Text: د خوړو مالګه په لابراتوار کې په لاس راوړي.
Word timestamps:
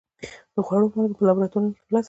د 0.53 0.55
خوړو 0.65 0.87
مالګه 0.95 1.15
په 1.17 1.23
لابراتوار 1.27 1.63
کې 1.65 1.71
په 1.75 1.81
لاس 1.83 1.91
راوړي. 1.91 1.99